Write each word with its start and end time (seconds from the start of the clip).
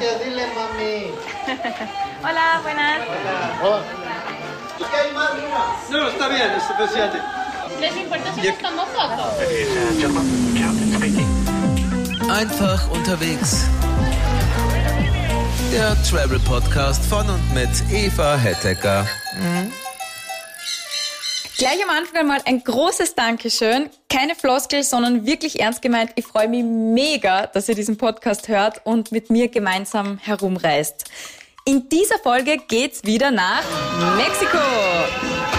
Gracias, 0.00 0.24
dile 0.24 0.46
mami. 0.54 1.12
Hola, 2.24 2.60
buenas. 2.62 3.00
Hola. 3.62 3.82
¿Qué 4.78 4.96
hay 4.96 5.12
más, 5.12 5.34
mira? 5.34 5.76
No, 5.90 6.08
está 6.08 6.28
bien, 6.28 6.50
es 6.52 6.62
suficiente. 6.62 7.18
¿Les 7.78 7.96
importa 7.96 8.34
si 8.34 8.52
tomo 8.52 8.86
fotos? 8.86 9.34
Einfach 12.30 12.90
unterwegs. 12.90 13.66
Der 15.70 16.02
Travel 16.02 16.40
Podcast 16.40 17.04
von 17.10 17.28
und 17.28 17.54
mit 17.54 17.68
Eva 17.92 18.36
Hettecker. 18.36 19.06
Gleich 21.60 21.84
am 21.84 21.90
Anfang 21.90 22.16
einmal 22.16 22.40
ein 22.46 22.64
großes 22.64 23.16
Dankeschön. 23.16 23.90
Keine 24.08 24.34
Floskel, 24.34 24.82
sondern 24.82 25.26
wirklich 25.26 25.60
ernst 25.60 25.82
gemeint. 25.82 26.10
Ich 26.14 26.24
freue 26.24 26.48
mich 26.48 26.64
mega, 26.64 27.48
dass 27.48 27.68
ihr 27.68 27.74
diesen 27.74 27.98
Podcast 27.98 28.48
hört 28.48 28.80
und 28.86 29.12
mit 29.12 29.28
mir 29.28 29.48
gemeinsam 29.48 30.16
herumreist. 30.16 31.04
In 31.66 31.90
dieser 31.90 32.18
Folge 32.18 32.56
geht's 32.66 33.04
wieder 33.04 33.30
nach 33.30 33.62
Mexiko. 34.16 34.56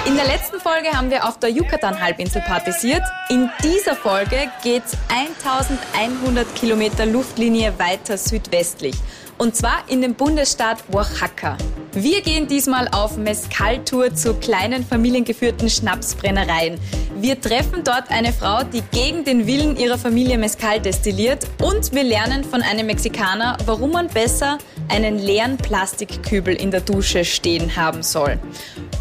In 0.07 0.15
der 0.15 0.25
letzten 0.25 0.59
Folge 0.59 0.91
haben 0.91 1.11
wir 1.11 1.27
auf 1.27 1.37
der 1.37 1.51
Yucatan-Halbinsel 1.51 2.41
partisiert. 2.41 3.03
In 3.29 3.51
dieser 3.63 3.95
Folge 3.95 4.51
geht's 4.63 4.97
1100 5.09 6.55
Kilometer 6.55 7.05
Luftlinie 7.05 7.77
weiter 7.77 8.17
südwestlich. 8.17 8.95
Und 9.41 9.55
zwar 9.55 9.85
in 9.87 10.01
den 10.01 10.13
Bundesstaat 10.13 10.83
Oaxaca. 10.93 11.57
Wir 11.93 12.21
gehen 12.21 12.45
diesmal 12.45 12.87
auf 12.91 13.17
Mezcal-Tour 13.17 14.13
zu 14.13 14.35
kleinen 14.35 14.85
familiengeführten 14.85 15.67
Schnapsbrennereien. 15.67 16.79
Wir 17.15 17.41
treffen 17.41 17.83
dort 17.83 18.11
eine 18.11 18.33
Frau, 18.33 18.61
die 18.63 18.83
gegen 18.91 19.23
den 19.23 19.47
Willen 19.47 19.77
ihrer 19.77 19.97
Familie 19.97 20.37
Mezcal 20.37 20.79
destilliert 20.79 21.47
und 21.59 21.91
wir 21.91 22.03
lernen 22.03 22.43
von 22.43 22.61
einem 22.61 22.85
Mexikaner, 22.85 23.57
warum 23.65 23.93
man 23.93 24.09
besser 24.09 24.59
einen 24.89 25.17
leeren 25.17 25.57
Plastikkübel 25.57 26.53
in 26.53 26.69
der 26.69 26.81
Dusche 26.81 27.25
stehen 27.25 27.75
haben 27.75 28.03
soll. 28.03 28.37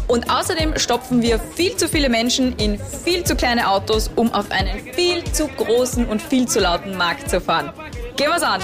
Und 0.07 0.31
außerdem 0.31 0.79
stopfen 0.79 1.21
wir 1.21 1.37
viel 1.37 1.77
zu 1.77 1.87
viele 1.87 2.09
Menschen 2.09 2.55
in 2.57 2.79
viel 2.79 3.23
zu 3.23 3.35
kleine 3.35 3.69
Autos, 3.69 4.09
um 4.15 4.33
auf 4.33 4.49
einen 4.49 4.91
viel 4.95 5.23
zu 5.23 5.47
großen 5.49 6.07
und 6.07 6.19
viel 6.19 6.47
zu 6.47 6.59
lauten 6.59 6.97
Markt 6.97 7.29
zu 7.29 7.39
fahren. 7.39 7.71
Gehen 8.15 8.31
wir's 8.31 8.41
an! 8.41 8.61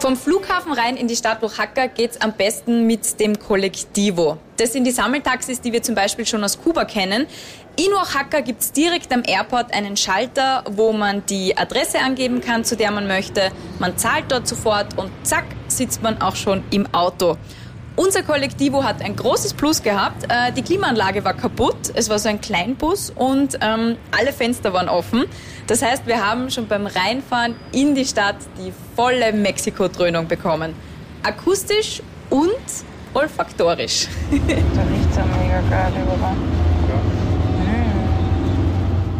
Vom 0.00 0.16
Flughafen 0.16 0.72
rein 0.72 0.96
in 0.96 1.08
die 1.08 1.14
Stadt 1.14 1.42
Oaxaca 1.42 1.86
geht's 1.86 2.18
am 2.22 2.32
besten 2.32 2.86
mit 2.86 3.20
dem 3.20 3.38
Collectivo. 3.38 4.38
Das 4.56 4.72
sind 4.72 4.84
die 4.84 4.92
Sammeltaxis, 4.92 5.60
die 5.60 5.74
wir 5.74 5.82
zum 5.82 5.94
Beispiel 5.94 6.24
schon 6.24 6.42
aus 6.42 6.58
Kuba 6.58 6.86
kennen. 6.86 7.26
In 7.76 7.92
Oaxaca 7.92 8.40
gibt's 8.40 8.72
direkt 8.72 9.12
am 9.12 9.22
Airport 9.26 9.74
einen 9.74 9.98
Schalter, 9.98 10.64
wo 10.70 10.92
man 10.92 11.22
die 11.26 11.54
Adresse 11.54 11.98
angeben 11.98 12.40
kann, 12.40 12.64
zu 12.64 12.76
der 12.76 12.90
man 12.92 13.06
möchte. 13.08 13.52
Man 13.78 13.98
zahlt 13.98 14.24
dort 14.32 14.48
sofort 14.48 14.96
und 14.96 15.10
zack, 15.22 15.44
sitzt 15.68 16.02
man 16.02 16.22
auch 16.22 16.34
schon 16.34 16.64
im 16.70 16.86
Auto. 16.94 17.36
Unser 18.02 18.22
Kollektivo 18.22 18.82
hat 18.82 19.02
ein 19.02 19.14
großes 19.14 19.52
Plus 19.52 19.82
gehabt. 19.82 20.24
Äh, 20.30 20.52
Die 20.52 20.62
Klimaanlage 20.62 21.22
war 21.22 21.34
kaputt. 21.34 21.76
Es 21.92 22.08
war 22.08 22.18
so 22.18 22.30
ein 22.30 22.40
Kleinbus 22.40 23.10
und 23.10 23.58
ähm, 23.60 23.98
alle 24.10 24.32
Fenster 24.32 24.72
waren 24.72 24.88
offen. 24.88 25.26
Das 25.66 25.82
heißt, 25.82 26.06
wir 26.06 26.26
haben 26.26 26.50
schon 26.50 26.66
beim 26.66 26.86
Reinfahren 26.86 27.56
in 27.72 27.94
die 27.94 28.06
Stadt 28.06 28.36
die 28.56 28.72
volle 28.96 29.34
Mexiko-Dröhnung 29.34 30.28
bekommen. 30.28 30.74
Akustisch 31.22 32.00
und 32.30 32.48
olfaktorisch. 33.12 34.08
Da 34.30 34.36
riecht 34.38 35.16
ja 35.16 35.24
mega 35.38 35.60
geil 35.68 35.92
überall. 36.02 36.36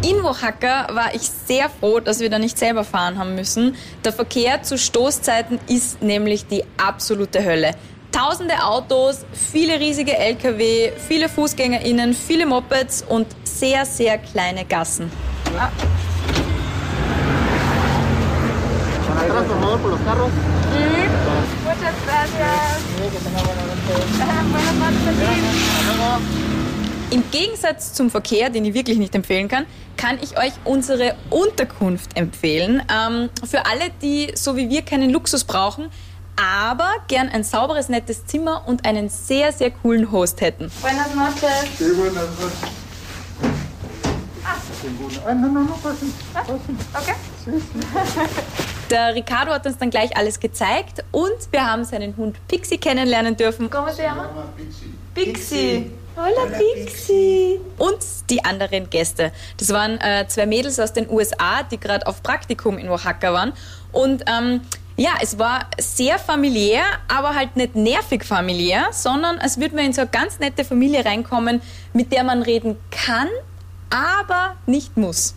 In 0.03 0.19
Oaxaca 0.25 0.87
war 0.95 1.13
ich 1.13 1.21
sehr 1.21 1.69
froh, 1.69 1.99
dass 1.99 2.19
wir 2.19 2.31
da 2.31 2.39
nicht 2.39 2.57
selber 2.57 2.83
fahren 2.83 3.19
haben 3.19 3.35
müssen. 3.35 3.75
Der 4.03 4.11
Verkehr 4.11 4.63
zu 4.63 4.79
Stoßzeiten 4.79 5.59
ist 5.67 6.01
nämlich 6.01 6.47
die 6.47 6.63
absolute 6.83 7.45
Hölle. 7.45 7.75
Tausende 8.11 8.61
Autos, 8.61 9.25
viele 9.31 9.79
riesige 9.79 10.17
Lkw, 10.17 10.91
viele 11.07 11.29
FußgängerInnen, 11.29 12.13
viele 12.13 12.45
Mopeds 12.45 13.05
und 13.07 13.27
sehr, 13.45 13.85
sehr 13.85 14.17
kleine 14.17 14.65
Gassen. 14.65 15.09
Im 27.11 27.23
Gegensatz 27.31 27.93
zum 27.93 28.09
Verkehr, 28.09 28.49
den 28.49 28.65
ich 28.65 28.73
wirklich 28.73 28.97
nicht 28.97 29.15
empfehlen 29.15 29.47
kann, 29.47 29.65
kann 29.95 30.17
ich 30.21 30.37
euch 30.37 30.53
unsere 30.63 31.15
Unterkunft 31.29 32.17
empfehlen. 32.17 32.81
Ähm, 32.91 33.29
für 33.49 33.65
alle, 33.65 33.91
die 34.01 34.31
so 34.35 34.57
wie 34.57 34.69
wir 34.69 34.81
keinen 34.81 35.11
Luxus 35.11 35.43
brauchen, 35.43 35.89
aber 36.35 36.91
gern 37.07 37.29
ein 37.29 37.43
sauberes, 37.43 37.89
nettes 37.89 38.25
Zimmer 38.25 38.63
und 38.67 38.85
einen 38.85 39.09
sehr, 39.09 39.51
sehr 39.51 39.71
coolen 39.71 40.11
Host 40.11 40.41
hätten. 40.41 40.71
Buenas 40.81 41.13
noches. 41.15 41.77
Sí, 41.77 41.93
buenas 41.93 42.29
noches. 42.39 42.71
Ah, 45.25 45.33
no, 45.33 45.47
no, 45.47 45.61
no, 45.61 45.73
pasen. 45.75 46.13
pasen. 46.33 46.77
Okay. 46.93 47.15
Der 48.89 49.15
Ricardo 49.15 49.51
hat 49.51 49.65
uns 49.65 49.77
dann 49.77 49.89
gleich 49.89 50.17
alles 50.17 50.39
gezeigt 50.39 51.03
und 51.11 51.31
wir 51.51 51.65
haben 51.65 51.85
seinen 51.85 52.17
Hund 52.17 52.35
Pixie 52.47 52.77
kennenlernen 52.77 53.37
dürfen. 53.37 53.69
¿Cómo 53.69 53.89
se? 53.91 54.03
Llama 54.03 54.29
Pixie. 54.57 54.93
Pixie. 55.13 55.91
Hola 56.15 56.57
Pixie. 56.57 57.59
Und 57.77 57.97
die 58.29 58.43
anderen 58.43 58.89
Gäste. 58.89 59.31
Das 59.57 59.69
waren 59.69 59.99
äh, 60.01 60.25
zwei 60.27 60.45
Mädels 60.45 60.79
aus 60.79 60.93
den 60.93 61.09
USA, 61.09 61.63
die 61.63 61.79
gerade 61.79 62.05
auf 62.05 62.21
Praktikum 62.21 62.77
in 62.77 62.89
Oaxaca 62.89 63.33
waren. 63.33 63.53
Und 63.91 64.23
ähm, 64.27 64.61
ja, 64.97 65.11
es 65.21 65.39
war 65.39 65.67
sehr 65.79 66.19
familiär, 66.19 66.83
aber 67.07 67.33
halt 67.33 67.55
nicht 67.55 67.75
nervig 67.75 68.25
familiär, 68.25 68.87
sondern 68.91 69.39
als 69.39 69.59
würde 69.59 69.75
man 69.75 69.85
in 69.85 69.93
so 69.93 70.01
eine 70.01 70.09
ganz 70.09 70.39
nette 70.39 70.65
Familie 70.65 71.05
reinkommen, 71.05 71.61
mit 71.93 72.11
der 72.11 72.23
man 72.23 72.41
reden 72.41 72.77
kann, 72.91 73.29
aber 73.89 74.55
nicht 74.65 74.97
muss. 74.97 75.35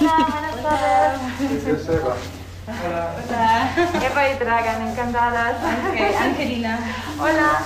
Hola, 0.00 0.28
buenas 0.62 1.86
tardes. 1.86 2.43
Es 2.66 2.74
Eva. 2.80 4.06
Eva 4.06 4.28
y 4.30 4.38
Dragan, 4.42 4.88
encantadas. 4.88 5.56
Okay, 5.90 6.14
Angelina. 6.18 6.78
Hola. 7.18 7.62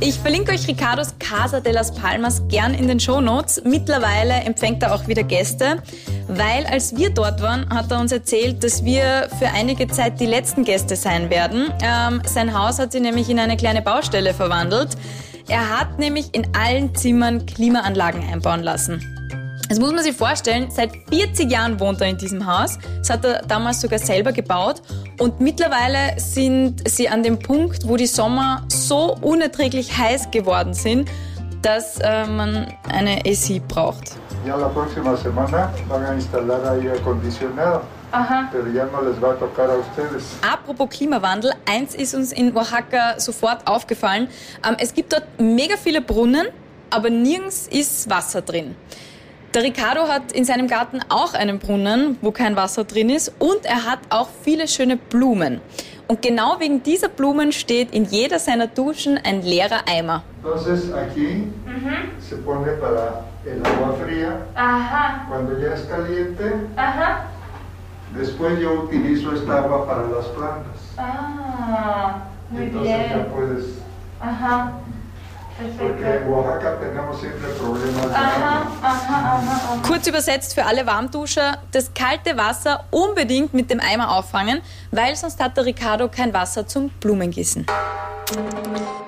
Ich 0.00 0.18
verlinke 0.18 0.50
euch 0.50 0.66
Ricardos 0.66 1.14
Casa 1.20 1.60
de 1.60 1.72
las 1.72 1.94
Palmas 1.94 2.42
gern 2.48 2.74
in 2.74 2.88
den 2.88 2.98
Shownotes. 2.98 3.62
Mittlerweile 3.64 4.34
empfängt 4.34 4.82
er 4.82 4.92
auch 4.92 5.06
wieder 5.06 5.22
Gäste, 5.22 5.80
weil 6.26 6.66
als 6.66 6.96
wir 6.96 7.10
dort 7.10 7.40
waren, 7.40 7.68
hat 7.70 7.92
er 7.92 8.00
uns 8.00 8.10
erzählt, 8.10 8.64
dass 8.64 8.84
wir 8.84 9.28
für 9.38 9.48
einige 9.54 9.86
Zeit 9.86 10.18
die 10.18 10.26
letzten 10.26 10.64
Gäste 10.64 10.96
sein 10.96 11.30
werden. 11.30 11.72
Ähm, 11.80 12.22
sein 12.24 12.58
Haus 12.58 12.80
hat 12.80 12.90
sich 12.90 13.02
nämlich 13.02 13.30
in 13.30 13.38
eine 13.38 13.56
kleine 13.56 13.82
Baustelle 13.82 14.34
verwandelt. 14.34 14.96
Er 15.46 15.78
hat 15.78 16.00
nämlich 16.00 16.34
in 16.34 16.48
allen 16.56 16.92
Zimmern 16.96 17.46
Klimaanlagen 17.46 18.28
einbauen 18.32 18.64
lassen. 18.64 19.21
Das 19.72 19.80
muss 19.80 19.90
man 19.90 20.04
sich 20.04 20.14
vorstellen, 20.14 20.70
seit 20.70 20.90
40 21.08 21.50
Jahren 21.50 21.80
wohnt 21.80 21.98
er 22.02 22.08
in 22.08 22.18
diesem 22.18 22.46
Haus. 22.46 22.78
Das 22.98 23.08
hat 23.08 23.24
er 23.24 23.40
damals 23.40 23.80
sogar 23.80 23.98
selber 23.98 24.30
gebaut. 24.30 24.82
Und 25.18 25.40
mittlerweile 25.40 26.20
sind 26.20 26.86
sie 26.86 27.08
an 27.08 27.22
dem 27.22 27.38
Punkt, 27.38 27.88
wo 27.88 27.96
die 27.96 28.06
Sommer 28.06 28.66
so 28.68 29.16
unerträglich 29.22 29.96
heiß 29.96 30.30
geworden 30.30 30.74
sind, 30.74 31.10
dass 31.62 31.98
äh, 32.00 32.26
man 32.26 32.66
eine 32.92 33.20
AC 33.20 33.66
braucht. 33.66 34.12
Ya 34.46 34.56
la 34.56 34.68
próxima 34.68 35.16
semana 35.16 35.72
van 35.88 36.04
a 36.04 36.12
instalar 36.12 36.72
aire 36.72 36.92
acondicionado, 36.92 37.80
Ajá. 38.10 38.50
pero 38.52 38.68
ya 38.68 38.84
no 38.84 39.00
les 39.00 39.18
va 39.22 39.30
a 39.30 39.34
tocar 39.36 39.70
a 39.70 39.78
ustedes. 39.78 40.36
Apropos 40.42 40.90
Klimawandel, 40.90 41.54
eins 41.64 41.94
ist 41.94 42.14
uns 42.14 42.30
in 42.32 42.54
Oaxaca 42.54 43.18
sofort 43.18 43.66
aufgefallen. 43.66 44.28
Ähm, 44.68 44.76
es 44.78 44.92
gibt 44.92 45.14
dort 45.14 45.24
mega 45.38 45.78
viele 45.78 46.02
Brunnen, 46.02 46.48
aber 46.90 47.08
nirgends 47.08 47.68
ist 47.68 48.10
Wasser 48.10 48.42
drin. 48.42 48.76
Der 49.54 49.62
Ricardo 49.62 50.08
hat 50.08 50.32
in 50.32 50.44
seinem 50.46 50.66
Garten 50.66 51.00
auch 51.10 51.34
einen 51.34 51.58
Brunnen, 51.58 52.16
wo 52.22 52.30
kein 52.30 52.56
Wasser 52.56 52.84
drin 52.84 53.10
ist 53.10 53.32
und 53.38 53.64
er 53.64 53.84
hat 53.84 53.98
auch 54.08 54.28
viele 54.42 54.66
schöne 54.66 54.96
Blumen. 54.96 55.60
Und 56.08 56.22
genau 56.22 56.56
wegen 56.58 56.82
dieser 56.82 57.08
Blumen 57.10 57.52
steht 57.52 57.92
in 57.92 58.04
jeder 58.04 58.38
seiner 58.38 58.66
Duschen 58.66 59.18
ein 59.22 59.42
leerer 59.42 59.82
Eimer. 59.86 60.22
Entonces 60.42 60.90
aquí 60.92 61.48
se 62.18 62.36
pone 62.36 62.72
para 62.72 63.24
el 63.44 63.60
agua 63.64 63.94
fría. 64.02 64.38
Ajá. 64.54 65.26
Cuando 65.28 65.58
ya 65.58 65.74
es 65.74 65.82
caliente, 65.82 66.54
Ajá. 66.76 67.24
después 68.16 68.58
yo 68.58 68.84
utilizo 68.84 69.32
esta 69.34 69.58
agua 69.58 69.86
para 69.86 70.02
las 70.08 70.26
plantas. 70.28 70.80
Ah, 70.96 72.22
muy 72.50 72.62
Entonces 72.64 72.90
ya 72.90 73.14
bien. 73.16 73.26
puedes. 73.34 73.64
Ajá. 74.20 74.72
Porque 75.78 76.04
en 76.04 76.28
Oaxaca 76.28 76.78
tenemos 76.80 77.20
siempre 77.20 77.48
problemas 77.50 78.08
de 78.08 78.14
Ajá, 78.14 78.60
agua. 78.60 78.72
ajá, 78.82 79.18
ajá, 79.18 79.52
ajá. 79.76 79.82
Kurz 79.86 80.06
übersetzt 80.06 80.54
für 80.54 80.64
alle 80.66 80.86
Warmduscher, 80.86 81.58
das 81.72 81.92
kalte 81.94 82.36
Wasser 82.36 82.84
unbedingt 82.90 83.54
mit 83.54 83.70
dem 83.70 83.80
Eimer 83.80 84.10
auffangen, 84.16 84.60
weil 84.90 85.14
sonst 85.16 85.40
hat 85.42 85.56
der 85.56 85.64
Ricardo 85.66 86.08
kein 86.08 86.32
Wasser 86.34 86.66
zum 86.66 86.88
Blumengießen. 87.00 87.66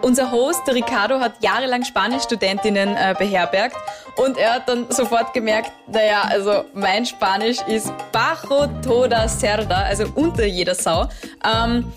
Unser 0.02 0.30
Host, 0.32 0.60
der 0.66 0.74
Ricardo, 0.74 1.18
hat 1.18 1.32
jahrelang 1.42 1.82
Spanischstudentinnen 1.82 2.94
äh, 2.94 3.14
beherbergt 3.18 3.76
und 4.16 4.36
er 4.36 4.54
hat 4.56 4.68
dann 4.68 4.90
sofort 4.90 5.32
gemerkt, 5.32 5.72
naja, 5.86 6.22
also 6.28 6.64
mein 6.74 7.06
Spanisch 7.06 7.56
ist 7.66 7.90
bajo 8.12 8.66
toda 8.82 9.26
cerda, 9.28 9.82
also 9.84 10.04
unter 10.14 10.44
jeder 10.44 10.74
Sau. 10.74 11.08
Ähm, 11.42 11.90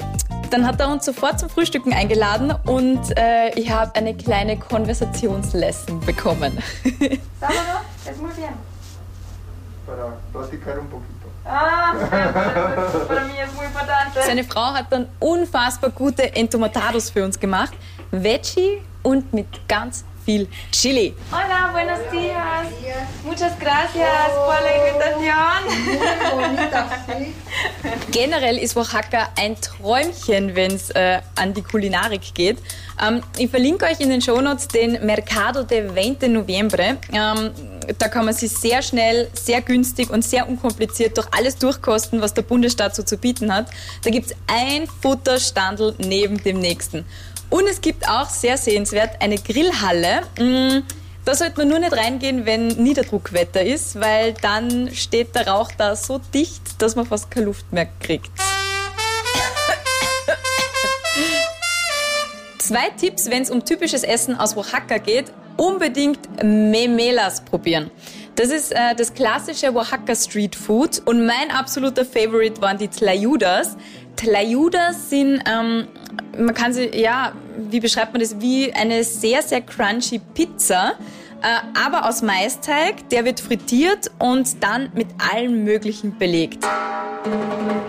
dann 0.50 0.66
hat 0.66 0.80
er 0.80 0.90
uns 0.90 1.06
sofort 1.06 1.40
zum 1.40 1.50
Frühstücken 1.50 1.94
eingeladen 1.94 2.54
und 2.66 3.18
äh, 3.18 3.50
ich 3.56 3.72
habe 3.72 3.94
eine 3.96 4.16
kleine 4.16 4.58
Konversationslesson 4.58 6.00
bekommen. 6.02 6.58
Sábado, 7.40 7.82
es 8.06 8.18
muy 8.18 8.32
bien. 8.36 8.54
Para 9.86 10.18
platicar 10.34 10.80
un 10.80 10.88
poquito. 10.88 11.28
Ah. 11.46 11.94
Seine 14.26 14.44
Frau 14.44 14.74
hat 14.74 14.88
dann 14.90 15.08
unfassbar 15.20 15.92
gute 15.92 16.36
Entomatados 16.36 17.10
für 17.10 17.24
uns 17.24 17.40
gemacht. 17.40 17.74
Veggie 18.12 18.82
und 19.04 19.34
mit 19.34 19.48
ganz 19.68 20.04
viel 20.26 20.48
Chili. 20.72 21.16
Hola, 21.32 21.72
buenos 21.72 22.00
días. 22.12 22.37
Muchas 23.40 23.60
gracias 23.60 24.32
por 24.32 24.56
la 24.64 24.72
invitación. 24.78 25.62
Generell 28.12 28.58
ist 28.58 28.76
Oaxaca 28.76 29.30
ein 29.36 29.56
Träumchen, 29.62 30.56
wenn 30.56 30.72
es 30.72 30.90
äh, 30.90 31.22
an 31.36 31.54
die 31.54 31.62
Kulinarik 31.62 32.34
geht. 32.34 32.58
Ähm, 33.00 33.22
ich 33.38 33.52
verlinke 33.52 33.86
euch 33.86 34.00
in 34.00 34.10
den 34.10 34.24
Shownotes 34.24 34.70
den 34.70 35.06
Mercado 35.06 35.62
de 35.62 35.88
20 35.88 36.32
Noviembre. 36.32 36.98
Ähm, 37.14 37.52
da 38.00 38.08
kann 38.08 38.26
man 38.26 38.34
sich 38.34 38.52
sehr 38.52 38.82
schnell, 38.82 39.30
sehr 39.34 39.62
günstig 39.62 40.10
und 40.10 40.24
sehr 40.24 40.50
unkompliziert 40.50 41.16
durch 41.16 41.28
alles 41.32 41.58
durchkosten, 41.58 42.20
was 42.20 42.34
der 42.34 42.42
Bundesstaat 42.42 42.96
so 42.96 43.04
zu 43.04 43.20
bieten 43.20 43.54
hat. 43.54 43.68
Da 44.04 44.10
gibt's 44.10 44.34
ein 44.48 44.88
Futterstandel 44.88 45.94
neben 46.00 46.42
dem 46.42 46.60
nächsten. 46.60 47.06
Und 47.52 47.68
es 47.68 47.82
gibt 47.82 48.10
auch 48.10 48.30
sehr 48.30 48.58
sehenswert 48.58 49.22
eine 49.22 49.38
Grillhalle. 49.38 50.22
Mm, 50.40 50.82
Da 51.28 51.36
sollte 51.36 51.58
man 51.58 51.68
nur 51.68 51.80
nicht 51.80 51.92
reingehen, 51.92 52.46
wenn 52.46 52.68
Niederdruckwetter 52.68 53.62
ist, 53.62 54.00
weil 54.00 54.34
dann 54.42 54.96
steht 54.96 55.36
der 55.36 55.50
Rauch 55.50 55.70
da 55.78 55.98
so 55.98 56.22
dicht, 56.34 56.82
dass 56.82 56.96
man 56.96 57.06
fast 57.06 57.30
keine 57.30 57.48
Luft 57.48 57.74
mehr 57.74 57.90
kriegt. 58.00 58.32
Zwei 62.60 62.90
Tipps, 62.98 63.30
wenn 63.30 63.44
es 63.44 63.52
um 63.52 63.66
typisches 63.66 64.04
Essen 64.04 64.38
aus 64.38 64.56
Oaxaca 64.56 65.00
geht. 65.00 65.26
Unbedingt 65.58 66.42
Memelas 66.42 67.44
probieren. 67.44 67.92
Das 68.36 68.48
ist 68.48 68.72
äh, 68.72 68.96
das 68.96 69.14
klassische 69.14 69.74
Oaxaca 69.76 70.16
Street 70.16 70.56
Food 70.56 71.02
und 71.04 71.26
mein 71.26 71.52
absoluter 71.52 72.06
Favorite 72.06 72.62
waren 72.62 72.78
die 72.78 72.88
Tlayudas. 72.88 73.76
Tlayudas 74.16 75.10
sind, 75.10 75.44
ähm, 75.46 75.90
man 76.38 76.54
kann 76.54 76.72
sie, 76.72 76.90
ja, 76.98 77.34
wie 77.70 77.82
beschreibt 77.82 78.14
man 78.14 78.22
das, 78.22 78.40
wie 78.40 78.72
eine 78.72 79.04
sehr, 79.04 79.42
sehr 79.42 79.60
crunchy 79.60 80.20
Pizza, 80.34 80.94
aber 81.42 82.08
aus 82.08 82.22
Maisteig. 82.22 83.10
Der 83.10 83.26
wird 83.26 83.40
frittiert 83.40 84.12
und 84.20 84.64
dann 84.64 84.90
mit 84.94 85.08
allem 85.32 85.64
Möglichen 85.64 86.18
belegt. 86.18 86.64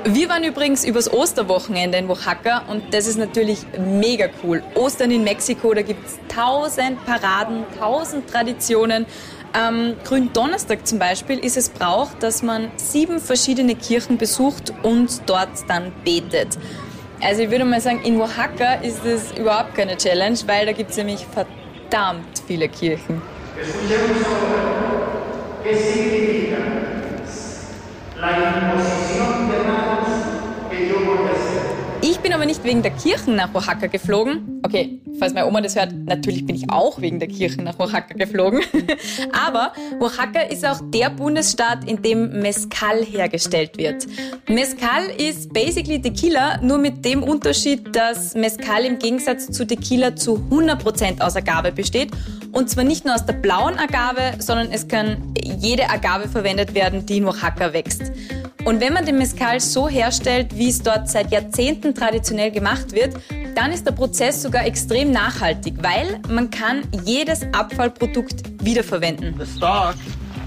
Wir 0.05 0.29
waren 0.29 0.43
übrigens 0.43 0.85
übers 0.85 1.13
Osterwochenende 1.13 1.99
in 1.99 2.09
Oaxaca 2.09 2.63
und 2.69 2.95
das 2.95 3.07
ist 3.07 3.19
natürlich 3.19 3.59
mega 3.79 4.29
cool. 4.43 4.63
Ostern 4.75 5.11
in 5.11 5.23
Mexiko, 5.23 5.75
da 5.75 5.83
gibt's 5.83 6.19
tausend 6.29 7.05
Paraden, 7.05 7.65
tausend 7.79 8.29
Traditionen. 8.29 9.07
Am 9.53 9.95
Gründonnerstag 10.05 10.87
zum 10.87 10.99
Beispiel 10.99 11.39
ist 11.39 11.57
es 11.57 11.69
Brauch, 11.69 12.11
dass 12.21 12.43
man 12.43 12.71
sieben 12.77 13.19
verschiedene 13.19 13.75
Kirchen 13.75 14.19
besucht 14.19 14.73
und 14.83 15.23
dort 15.27 15.49
dann 15.69 15.93
betet. 16.05 16.59
Also 17.21 17.43
ich 17.43 17.51
würde 17.51 17.65
mal 17.65 17.81
sagen, 17.81 18.03
in 18.03 18.21
Oaxaca 18.21 18.75
ist 18.75 19.05
es 19.05 19.33
überhaupt 19.37 19.75
keine 19.75 19.97
Challenge, 19.97 20.39
weil 20.47 20.67
da 20.67 20.73
gibt's 20.73 20.97
nämlich 20.97 21.27
verdammt 21.27 22.43
viele 22.47 22.69
Kirchen. 22.69 23.21
Escuchemos 23.61 24.25
ahora 24.25 25.63
qué 25.65 25.77
significa 25.77 26.59
la 28.21 28.31
imposición 28.39 29.51
de 29.51 29.59
manos 29.65 30.28
Ich 32.11 32.21
bin 32.21 32.33
aber 32.33 32.47
nicht 32.47 32.65
wegen 32.65 32.81
der 32.81 32.93
Kirchen 32.93 33.37
nach 33.37 33.55
Oaxaca 33.55 33.87
geflogen. 33.87 34.63
Okay, 34.65 34.99
falls 35.19 35.35
meine 35.35 35.47
Oma 35.47 35.61
das 35.61 35.77
hört, 35.77 35.93
natürlich 35.93 36.47
bin 36.47 36.57
ich 36.57 36.71
auch 36.71 37.03
wegen 37.03 37.19
der 37.19 37.29
Kirchen 37.29 37.65
nach 37.65 37.79
Oaxaca 37.79 38.15
geflogen. 38.15 38.63
aber 39.47 39.75
Oaxaca 40.01 40.41
ist 40.41 40.65
auch 40.67 40.81
der 40.85 41.11
Bundesstaat, 41.11 41.85
in 41.85 42.01
dem 42.01 42.41
Mezcal 42.41 43.05
hergestellt 43.05 43.77
wird. 43.77 44.07
Mezcal 44.49 45.03
ist 45.19 45.53
basically 45.53 46.01
Tequila, 46.01 46.59
nur 46.63 46.79
mit 46.79 47.05
dem 47.05 47.23
Unterschied, 47.23 47.95
dass 47.95 48.35
Mezcal 48.35 48.87
im 48.87 48.99
Gegensatz 48.99 49.51
zu 49.51 49.67
Tequila 49.67 50.17
zu 50.17 50.43
100% 50.51 51.21
aus 51.21 51.37
Agave 51.37 51.73
besteht. 51.73 52.13
Und 52.53 52.71
zwar 52.71 52.85
nicht 52.85 53.05
nur 53.05 53.17
aus 53.17 53.27
der 53.27 53.35
blauen 53.35 53.79
Agave, 53.79 54.39
sondern 54.39 54.73
es 54.73 54.89
kann 54.89 55.35
jede 55.45 55.91
Agave 55.91 56.27
verwendet 56.27 56.75
werden, 56.75 57.05
die 57.05 57.19
in 57.19 57.27
Oaxaca 57.27 57.75
wächst. 57.75 58.13
Und 58.65 58.81
wenn 58.81 58.93
man 58.93 59.07
den 59.07 59.19
Mezcal 59.19 59.61
so 59.61 59.89
herstellt, 59.89 60.57
wie 60.57 60.69
es 60.69 60.83
dort 60.83 61.09
seit 61.09 61.31
Jahrzehnten 61.31 61.95
traditionell 61.95 62.51
gemacht 62.51 62.93
wird, 62.93 63.15
dann 63.55 63.73
ist 63.73 63.87
der 63.87 63.93
Prozess 63.93 64.43
sogar 64.43 64.67
extrem 64.67 65.11
nachhaltig, 65.11 65.75
weil 65.81 66.21
man 66.29 66.51
kann 66.51 66.83
jedes 67.05 67.43
Abfallprodukt 67.53 68.43
wiederverwenden. 68.63 69.35
The 69.39 69.47
stalk 69.47 69.97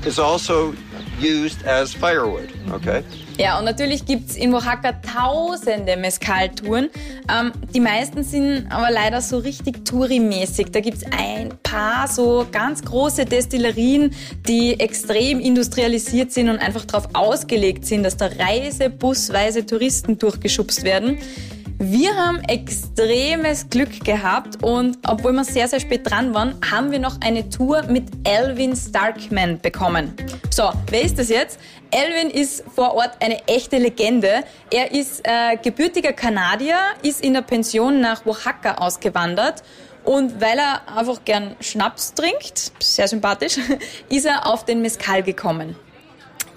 is 0.06 0.20
also 0.20 0.74
used 1.22 1.66
as 1.66 1.94
firewood, 1.94 2.50
okay? 2.72 3.04
Ja, 3.38 3.58
und 3.58 3.66
natürlich 3.66 4.06
gibt's 4.06 4.36
in 4.36 4.54
Oaxaca 4.54 4.94
tausende 4.94 5.98
Mezcal-Touren. 5.98 6.90
Ähm, 7.30 7.52
die 7.74 7.80
meisten 7.80 8.24
sind 8.24 8.68
aber 8.70 8.92
leider 8.92 9.22
so 9.22 9.38
richtig 9.38 9.84
Touri-mäßig. 9.86 10.72
Da 10.72 10.80
gibt's 10.80 11.04
ein 11.18 11.50
paar 11.64 12.08
so 12.08 12.46
ganz 12.52 12.84
große 12.84 13.26
Destillerien, 13.26 14.14
die 14.48 14.80
extrem 14.80 15.40
industrialisiert 15.40 16.32
sind 16.32 16.50
und 16.50 16.60
einfach 16.60 16.86
darauf 16.86 17.10
ausgelegt 17.14 17.86
sind, 17.86 18.04
dass 18.04 18.18
da 18.18 18.28
reisebusweise 18.28 19.66
Touristen 19.66 20.18
durchgeschubst 20.18 20.84
werden. 20.84 21.18
Wir 21.84 22.16
haben 22.16 22.44
extremes 22.44 23.68
Glück 23.68 24.06
gehabt 24.06 24.64
und 24.64 25.00
obwohl 25.08 25.34
wir 25.34 25.44
sehr, 25.44 25.68
sehr 25.68 25.80
spät 25.80 26.08
dran 26.08 26.32
waren, 26.32 26.54
haben 26.70 26.92
wir 26.92 27.00
noch 27.00 27.20
eine 27.22 27.50
Tour 27.50 27.82
mit 27.88 28.04
Elvin 28.24 28.76
Starkman 28.76 29.60
bekommen. 29.60 30.14
So, 30.52 30.70
wer 30.92 31.02
ist 31.02 31.18
das 31.18 31.30
jetzt? 31.30 31.60
Elvin 31.90 32.30
ist 32.30 32.64
vor 32.76 32.94
Ort 32.94 33.14
eine 33.20 33.48
echte 33.48 33.80
Legende. 33.80 34.44
Er 34.70 34.92
ist 34.92 35.22
äh, 35.24 35.58
gebürtiger 35.58 36.14
Kanadier, 36.14 36.78
ist 37.02 37.26
in 37.26 37.34
der 37.34 37.42
Pension 37.42 38.00
nach 38.00 38.28
Oaxaca 38.28 38.76
ausgewandert 38.76 39.64
und 40.04 40.40
weil 40.40 40.60
er 40.60 40.88
einfach 40.96 41.26
gern 41.26 41.56
Schnaps 41.62 42.14
trinkt, 42.14 42.74
sehr 42.80 43.08
sympathisch, 43.08 43.58
ist 44.10 44.28
er 44.28 44.46
auf 44.46 44.66
den 44.66 44.84
Mezcal 44.84 45.24
gekommen. 45.24 45.76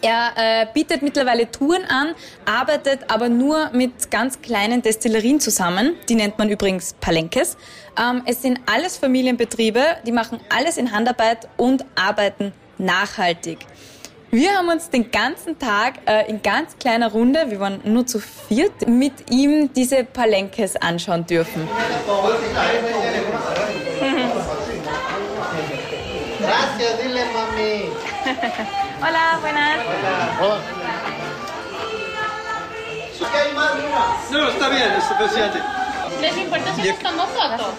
Er 0.05 0.33
äh, 0.37 0.67
bietet 0.75 1.01
mittlerweile 1.01 1.51
Touren 1.51 1.87
an, 1.87 2.15
arbeitet 2.45 3.11
aber 3.11 3.31
nur 3.31 3.71
mit 3.73 4.11
ganz 4.11 4.43
kleinen 4.43 4.83
Destillerien 4.83 5.41
zusammen. 5.41 5.97
Die 6.11 6.15
nennt 6.15 6.37
man 6.37 6.51
übrigens 6.51 6.95
Palenkes. 7.01 7.57
Ähm, 7.99 8.21
es 8.27 8.43
sind 8.43 8.61
alles 8.67 8.99
Familienbetriebe, 8.99 9.81
die 10.07 10.13
machen 10.13 10.41
alles 10.55 10.77
in 10.77 10.93
Handarbeit 10.93 11.49
und 11.57 11.87
arbeiten 11.95 12.53
nachhaltig. 12.77 13.61
Wir 14.31 14.59
haben 14.59 14.69
uns 14.69 14.91
den 14.91 15.11
ganzen 15.11 15.59
Tag 15.59 15.95
äh, 16.05 16.29
in 16.29 16.43
ganz 16.43 16.77
kleiner 16.79 17.11
Runde, 17.11 17.47
wir 17.49 17.61
waren 17.61 17.81
nur 17.85 18.05
zu 18.07 18.21
viert, 18.21 18.87
mit 18.87 19.31
ihm 19.31 19.73
diese 19.73 20.05
Palenkes 20.05 20.77
anschauen 20.77 21.25
dürfen. 21.25 21.67
Gracias, 26.41 26.99
dile 27.01 27.25
mami. 27.33 28.04
Hola, 29.01 29.39
buenas. 29.41 29.79
Hola. 30.41 30.61
No, 34.33 34.49
está 34.49 34.69
bien, 34.71 34.93
es 34.97 35.05
suficiente. 35.05 35.59
¿Les 36.21 36.37
importa 36.37 36.75
si 36.75 36.89
nos 36.89 36.99
tomo 36.99 37.27
foto? 37.27 37.75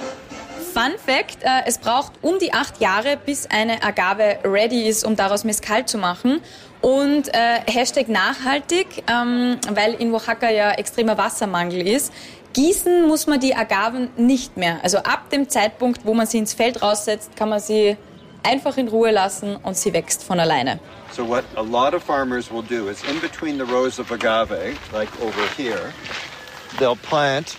Fun 0.74 0.94
Fact, 1.04 1.44
äh, 1.44 1.64
es 1.66 1.78
braucht 1.78 2.14
um 2.22 2.38
die 2.38 2.54
acht 2.54 2.80
Jahre, 2.80 3.18
bis 3.18 3.48
eine 3.50 3.82
Agave 3.82 4.40
ready 4.44 4.88
ist, 4.88 5.04
um 5.04 5.16
daraus 5.16 5.44
Mezcal 5.44 5.86
zu 5.86 5.98
machen. 5.98 6.42
Und 6.82 7.34
äh, 7.34 7.62
Hashtag 7.66 8.10
nachhaltig, 8.10 9.04
ähm, 9.10 9.58
weil 9.72 9.96
in 9.96 10.14
Oaxaca 10.14 10.50
ja 10.50 10.72
extremer 10.72 11.18
Wassermangel 11.18 11.88
ist. 11.88 12.14
Gießen 12.54 13.08
muss 13.08 13.26
man 13.26 13.40
die 13.40 13.56
Agaven 13.56 14.10
nicht 14.18 14.58
mehr. 14.58 14.80
Also 14.84 15.00
ab 15.00 15.30
dem 15.32 15.50
Zeitpunkt, 15.50 16.06
wo 16.06 16.14
man 16.14 16.28
sie 16.28 16.38
ins 16.38 16.54
Feld 16.54 16.82
raussetzt, 16.82 17.36
kann 17.36 17.50
man 17.50 17.60
sie 17.60 17.98
einfach 18.46 18.78
in 18.78 18.88
Ruhe 18.88 19.12
lassen 19.12 19.58
und 19.64 19.76
sie 19.76 19.92
wächst 19.94 20.24
von 20.24 20.40
alleine. 20.40 20.80
So 21.12 21.26
what 21.26 21.46
a 21.56 21.62
lot 21.62 21.94
of 21.94 22.04
farmers 22.04 22.52
will 22.52 22.62
do 22.62 22.90
is 22.90 23.04
in 23.04 23.20
between 23.20 23.58
the 23.58 23.66
rows 23.66 24.00
of 24.00 24.12
agave, 24.12 24.78
like 24.94 25.10
over 25.22 25.48
here, 25.58 25.94
they'll 26.80 26.98
plant 26.98 27.58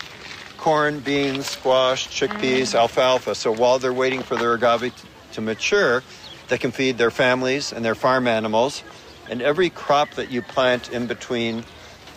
corn, 0.58 1.00
beans, 1.00 1.46
squash, 1.46 2.08
chickpeas, 2.08 2.72
mm. 2.72 2.78
alfalfa. 2.80 3.34
So 3.34 3.52
while 3.52 3.78
they're 3.78 3.92
waiting 3.92 4.22
for 4.22 4.36
their 4.36 4.54
agave 4.54 4.92
to 5.34 5.40
mature, 5.40 6.02
they 6.48 6.58
can 6.58 6.72
feed 6.72 6.98
their 6.98 7.10
families 7.10 7.72
and 7.72 7.84
their 7.84 7.94
farm 7.94 8.26
animals. 8.26 8.82
And 9.30 9.42
every 9.42 9.70
crop 9.70 10.10
that 10.14 10.30
you 10.30 10.42
plant 10.42 10.90
in 10.90 11.06
between 11.06 11.64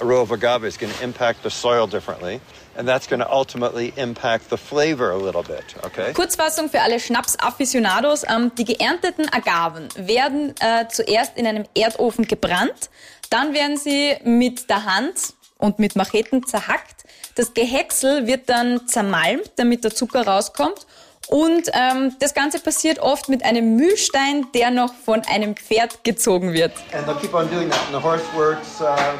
a 0.01 0.05
row 0.05 0.21
of 0.21 0.31
agave 0.31 0.65
is 0.65 0.77
going 0.77 0.91
to 0.93 1.03
impact 1.03 1.43
the 1.43 1.49
soil 1.49 1.87
differently. 1.87 2.39
And 2.77 2.87
that's 2.87 3.07
going 3.07 3.19
to 3.19 3.29
ultimately 3.29 3.93
impact 3.97 4.49
the 4.49 4.57
flavor 4.57 5.11
a 5.11 5.17
little 5.17 5.43
bit, 5.43 5.75
okay? 5.83 6.13
Kurzfassung 6.13 6.69
für 6.69 6.81
alle 6.81 6.99
Schnaps-Afficionados. 6.99 8.23
Ähm, 8.29 8.51
die 8.57 8.63
geernteten 8.63 9.27
Agaven 9.27 9.89
werden 9.95 10.55
äh, 10.61 10.87
zuerst 10.87 11.37
in 11.37 11.45
einem 11.45 11.65
Erdofen 11.75 12.25
gebrannt, 12.25 12.89
dann 13.29 13.53
werden 13.53 13.77
sie 13.77 14.15
mit 14.23 14.69
der 14.69 14.85
Hand 14.85 15.33
und 15.57 15.77
mit 15.79 15.95
Macheten 15.95 16.45
zerhackt. 16.45 17.03
Das 17.35 17.53
Gehäcksel 17.53 18.27
wird 18.27 18.49
dann 18.49 18.87
zermalmt, 18.87 19.51
damit 19.57 19.83
der 19.83 19.93
Zucker 19.93 20.25
rauskommt. 20.25 20.87
Und 21.27 21.69
ähm, 21.73 22.15
das 22.19 22.33
Ganze 22.33 22.59
passiert 22.59 22.99
oft 22.99 23.29
mit 23.29 23.43
einem 23.43 23.75
Mühlstein, 23.75 24.47
der 24.55 24.71
noch 24.71 24.93
von 24.93 25.21
einem 25.25 25.55
Pferd 25.55 26.03
gezogen 26.03 26.53
wird. 26.53 26.71
And 26.91 27.05
they'll 27.05 27.19
keep 27.19 27.33
on 27.35 27.47
doing 27.51 27.69
that. 27.69 27.79
And 27.85 27.93
the 27.93 28.01
horse 28.01 28.23
works. 28.35 28.81
Um, 28.81 29.19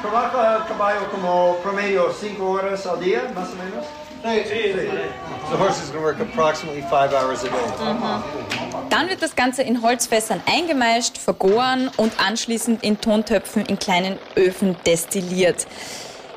trabaja 0.00 0.66
caballo 0.66 1.10
como 1.10 1.56
promedio 1.62 2.12
cinco 2.12 2.50
horas 2.50 2.86
al 2.86 3.00
día, 3.00 3.22
más 3.34 3.50
o 3.50 3.56
menos. 3.56 3.86
The 4.22 5.56
horse 5.56 5.82
is 5.82 5.88
going 5.88 5.92
to 5.92 6.00
work 6.02 6.20
approximately 6.20 6.82
five 6.82 7.14
hours 7.14 7.42
a 7.42 7.48
day. 7.48 8.90
Dann 8.90 9.08
wird 9.08 9.22
das 9.22 9.34
Ganze 9.34 9.62
in 9.62 9.80
Holzfässern 9.80 10.42
eingemeischt, 10.44 11.16
vergoren 11.16 11.90
und 11.96 12.12
anschließend 12.20 12.82
in 12.82 13.00
Tontöpfen 13.00 13.64
in 13.64 13.78
kleinen 13.78 14.18
Öfen 14.36 14.76
destilliert. 14.84 15.66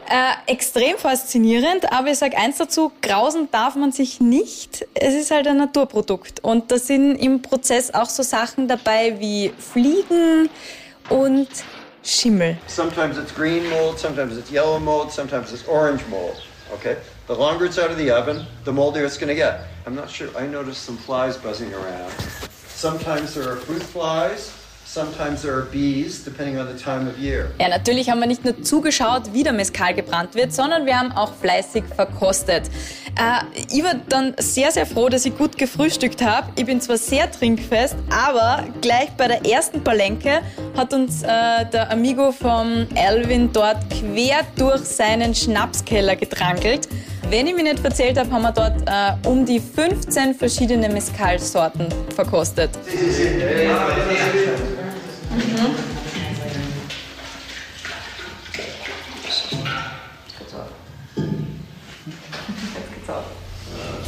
Äh, 0.10 0.52
extrem 0.52 0.98
faszinierend, 0.98 1.92
aber 1.92 2.10
ich 2.10 2.20
sage 2.20 2.38
eins 2.38 2.58
dazu, 2.58 2.92
grausen 3.02 3.50
darf 3.52 3.76
man 3.76 3.92
sich 3.92 4.22
nicht. 4.22 4.86
Es 4.94 5.14
ist 5.14 5.32
halt 5.32 5.48
ein 5.48 5.58
Naturprodukt. 5.58 6.42
Und 6.42 6.72
da 6.72 6.78
sind 6.78 7.16
im 7.16 7.42
Prozess 7.42 7.94
auch 7.94 8.10
so 8.10 8.24
Sachen 8.24 8.68
dabei 8.68 9.20
wie 9.20 9.52
Fliegen 9.58 10.50
und 11.10 11.50
Schimmel. 12.04 12.58
Sometimes 12.68 13.18
it's 13.18 13.32
green 13.32 13.70
mold, 13.70 13.98
sometimes 13.98 14.38
it's 14.38 14.52
yellow 14.52 14.80
mold, 14.80 15.12
sometimes 15.12 15.54
it's 15.54 15.66
orange 15.68 16.06
mold. 16.08 16.42
Okay? 16.74 16.98
The 17.28 17.36
longer 17.36 17.66
it's 17.66 17.80
out 17.80 17.92
of 17.92 17.98
the 17.98 18.12
oven, 18.12 18.46
the 18.66 18.74
moldier 18.74 19.06
it's 19.06 19.18
going 19.18 19.30
to 19.30 19.36
get. 19.36 19.68
I'm 19.86 19.96
not 19.96 20.10
sure. 20.10 20.30
I 20.38 20.46
noticed 20.46 20.84
some 20.84 20.98
flies 20.98 21.38
buzzing 21.38 21.74
around. 21.74 22.12
Sometimes 22.68 23.34
there 23.34 23.50
are 23.50 23.56
fruit 23.56 23.82
flies, 23.82 24.52
sometimes 24.86 25.42
there 25.42 25.58
are 25.58 25.66
bees, 25.66 26.24
depending 26.24 26.58
on 26.58 26.68
the 26.68 26.78
time 26.78 27.08
of 27.08 27.18
year. 27.18 27.52
Ja, 27.60 27.70
natürlich 27.70 28.10
haben 28.10 28.20
wir 28.20 28.28
nicht 28.28 28.44
nur 28.44 28.62
zugeschaut, 28.62 29.34
wie 29.34 29.44
der 29.44 29.54
Mescal 29.54 29.94
gebrannt 29.94 30.36
wird, 30.36 30.52
sondern 30.52 30.86
wir 30.86 31.00
haben 31.00 31.12
auch 31.14 31.34
fleißig 31.34 31.86
verkostet. 31.96 32.70
Äh, 33.16 33.62
ich 33.72 33.84
war 33.84 33.96
dann 34.10 34.34
sehr, 34.40 34.72
sehr 34.72 34.86
froh, 34.86 35.10
dass 35.10 35.26
ich 35.26 35.38
gut 35.38 35.58
gefrühstückt 35.58 36.24
habe. 36.24 36.48
Ich 36.56 36.66
bin 36.66 36.82
zwar 36.82 36.98
sehr 36.98 37.30
trinkfest, 37.30 37.96
aber 38.10 38.64
gleich 38.82 39.10
bei 39.18 39.28
der 39.28 39.46
ersten 39.46 39.84
Palenke 39.84 40.42
hat 40.76 40.94
uns 40.94 41.22
äh, 41.24 41.28
der 41.72 41.92
Amigo 41.92 42.32
vom 42.32 42.88
Alvin 42.96 43.52
dort 43.54 43.78
quer 43.90 44.42
durch 44.58 44.82
seinen 44.82 45.36
Schnapskeller 45.36 46.16
getrankelt. 46.16 46.88
Wenn 47.30 47.48
ich 47.48 47.56
mich 47.56 47.64
nicht 47.64 47.80
verzählt 47.80 48.18
habe, 48.18 48.30
haben 48.32 48.42
wir 48.42 48.52
dort 48.52 48.82
äh, 48.88 49.28
um 49.28 49.46
die 49.46 49.60
15 49.60 50.36
verschiedene 50.36 50.90
Mescal-Sorten 50.90 51.88
verkostet. 52.16 52.72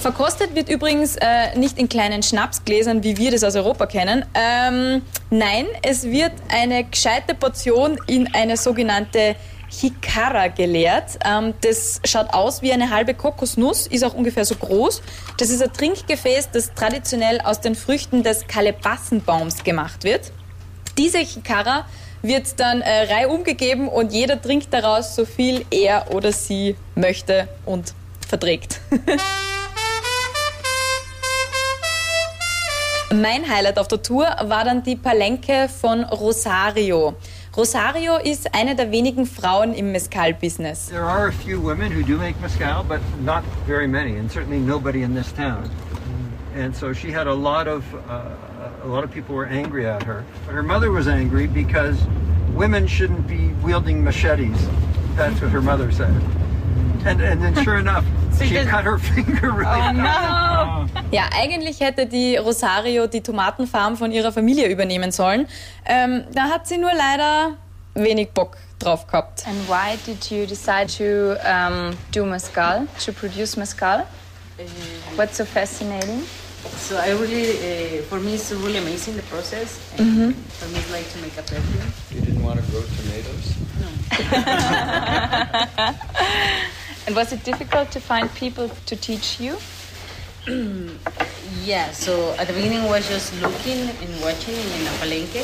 Verkostet 0.05 0.53
wird 0.53 0.69
übrigens 0.69 1.15
äh, 1.15 1.57
nicht 1.57 1.79
in 1.79 1.89
kleinen 1.89 2.21
Schnapsgläsern, 2.21 3.03
wie 3.03 3.17
wir 3.17 3.31
das 3.31 3.43
aus 3.43 3.55
Europa 3.55 3.87
kennen. 3.87 4.23
Ähm, 4.35 5.01
nein, 5.31 5.65
es 5.81 6.03
wird 6.03 6.31
eine 6.47 6.83
gescheite 6.83 7.33
Portion 7.33 7.97
in 8.05 8.31
eine 8.35 8.55
sogenannte 8.55 9.35
Hikara 9.67 10.49
geleert. 10.49 11.17
Ähm, 11.25 11.55
das 11.61 12.01
schaut 12.05 12.31
aus 12.35 12.61
wie 12.61 12.71
eine 12.71 12.91
halbe 12.91 13.15
Kokosnuss, 13.15 13.87
ist 13.87 14.03
auch 14.03 14.13
ungefähr 14.13 14.45
so 14.45 14.53
groß. 14.53 15.01
Das 15.39 15.49
ist 15.49 15.63
ein 15.63 15.73
Trinkgefäß, 15.73 16.51
das 16.51 16.75
traditionell 16.75 17.41
aus 17.41 17.61
den 17.61 17.73
Früchten 17.73 18.21
des 18.21 18.45
Kalebassenbaums 18.45 19.63
gemacht 19.63 20.03
wird. 20.03 20.31
Diese 20.99 21.17
Hikara 21.17 21.87
wird 22.21 22.59
dann 22.59 22.81
äh, 22.81 23.11
reihum 23.11 23.43
gegeben 23.43 23.87
und 23.87 24.13
jeder 24.13 24.39
trinkt 24.39 24.71
daraus 24.71 25.15
so 25.15 25.25
viel 25.25 25.65
er 25.71 26.13
oder 26.13 26.31
sie 26.31 26.75
möchte 26.93 27.47
und 27.65 27.95
verträgt. 28.27 28.81
Mein 33.21 33.47
Highlight 33.47 33.79
auf 33.79 33.87
der 33.87 34.01
Tour 34.01 34.25
war 34.43 34.65
dann 34.65 34.83
die 34.83 34.97
Palenke 34.97 35.69
von 35.69 36.03
Rosario. 36.03 37.15
Rosario 37.55 38.17
ist 38.17 38.53
eine 38.53 38.75
der 38.75 38.91
wenigen 38.91 39.25
Frauen 39.25 39.73
im 39.73 39.93
Mezcal-Business. 39.93 40.89
There 40.89 41.05
are 41.05 41.29
a 41.29 41.31
few 41.31 41.61
women 41.61 41.93
who 41.93 42.03
do 42.03 42.17
make 42.17 42.35
mezcal, 42.41 42.83
but 42.83 42.99
not 43.23 43.43
very 43.65 43.87
many, 43.87 44.17
and 44.17 44.29
certainly 44.29 44.59
nobody 44.59 45.03
in 45.03 45.15
this 45.15 45.31
town. 45.31 45.69
And 46.57 46.75
so 46.75 46.91
she 46.91 47.09
had 47.09 47.27
a 47.27 47.33
lot 47.33 47.67
of 47.69 47.85
uh, 48.09 48.35
a 48.83 48.87
lot 48.87 49.05
of 49.05 49.11
people 49.11 49.33
were 49.33 49.45
angry 49.45 49.85
at 49.85 50.03
her. 50.03 50.25
But 50.45 50.53
her 50.53 50.63
mother 50.63 50.91
was 50.91 51.07
angry 51.07 51.47
because 51.47 51.97
women 52.53 52.85
shouldn't 52.85 53.27
be 53.27 53.53
wielding 53.63 54.03
machetes. 54.03 54.67
That's 55.15 55.39
what 55.41 55.51
her 55.51 55.61
mother 55.61 55.89
said. 55.89 56.13
And 57.05 57.21
and 57.21 57.41
then 57.41 57.63
sure 57.63 57.77
enough, 57.77 58.03
she 58.39 58.65
cut 58.65 58.83
her 58.85 58.97
finger 58.97 59.51
really. 59.51 59.65
Ja, 61.11 61.29
eigentlich 61.33 61.79
hätte 61.79 62.05
die 62.05 62.37
Rosario 62.37 63.07
die 63.07 63.21
Tomatenfarm 63.21 63.97
von 63.97 64.11
ihrer 64.11 64.31
Familie 64.31 64.67
übernehmen 64.67 65.11
sollen. 65.11 65.47
Ähm, 65.85 66.23
da 66.33 66.49
hat 66.49 66.67
sie 66.67 66.77
nur 66.77 66.93
leider 66.93 67.57
wenig 67.93 68.31
Bock 68.31 68.57
drauf 68.79 69.07
gehabt. 69.07 69.45
And 69.47 69.55
why 69.69 69.97
did 70.05 70.29
you 70.29 70.45
decide 70.45 70.87
to 70.97 71.37
um, 71.47 71.95
do 72.11 72.25
mezcal, 72.25 72.87
to 73.05 73.11
produce 73.13 73.57
mezcal? 73.57 74.05
What's 75.15 75.37
so 75.37 75.45
fascinating? 75.45 76.23
So 76.77 76.97
I 76.97 77.11
really, 77.11 77.99
uh, 77.99 78.03
for 78.09 78.19
me, 78.19 78.33
it's 78.35 78.51
really 78.51 78.77
amazing 78.77 79.15
the 79.15 79.21
process. 79.23 79.79
And 79.97 80.35
For 80.35 80.67
me, 80.69 80.79
it's 80.79 80.91
like 80.91 81.07
to 81.13 81.19
make 81.21 81.37
a 81.37 81.43
perfume. 81.43 81.93
You 82.11 82.21
didn't 82.21 82.43
want 82.43 82.59
to 82.59 82.71
grow 82.71 82.81
tomatoes? 82.81 83.53
And 87.07 87.15
was 87.15 87.31
it 87.31 87.43
difficult 87.43 87.91
to 87.91 87.99
find 87.99 88.33
people 88.35 88.69
to 88.85 88.95
teach 88.95 89.39
you? 89.39 89.57
Yeah. 91.63 91.91
So 91.91 92.35
at 92.37 92.47
the 92.47 92.53
beginning, 92.53 92.81
I 92.81 92.89
was 92.89 93.07
just 93.07 93.33
looking 93.41 93.89
and 93.89 94.21
watching 94.21 94.55
in 94.55 94.85
a 94.85 94.91
palenque, 94.99 95.41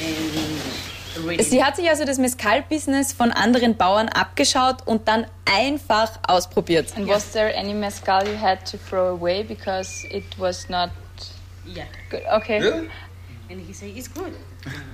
and 0.00 1.26
really. 1.26 1.42
Sie 1.42 1.62
hat 1.62 1.76
sich 1.76 1.88
also 1.90 2.04
das 2.04 2.18
Mezcal-Business 2.18 3.12
von 3.12 3.32
anderen 3.32 3.76
Bauern 3.76 4.08
abgeschaut 4.08 4.86
und 4.86 5.08
dann 5.08 5.26
einfach 5.44 6.18
ausprobiert. 6.26 6.96
And 6.96 7.08
was 7.08 7.32
there 7.32 7.54
any 7.54 7.74
mezcal 7.74 8.26
you 8.26 8.36
had 8.36 8.64
to 8.70 8.78
throw 8.78 9.08
away 9.08 9.42
because 9.42 10.06
it 10.10 10.24
was 10.38 10.68
not 10.68 10.90
Yeah. 11.66 11.84
good? 12.10 12.22
Okay. 12.32 12.88
And 13.48 13.60
he 13.60 13.72
said, 13.72 13.96
it's 13.96 14.08
good. 14.08 14.32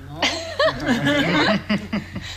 No. 0.08 0.20